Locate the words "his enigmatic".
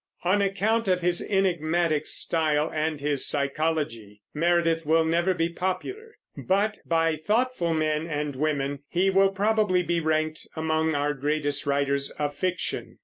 1.03-2.07